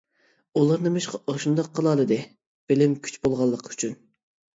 ئۇلار 0.59 0.79
نېمىشقا 0.85 1.19
ئاشۇنداق 1.33 1.69
قىلالىدى؟ 1.79 2.17
«بىلىم-كۈچ» 2.73 3.19
بولغانلىقى 3.27 3.75
ئۈچۈن. 3.75 3.95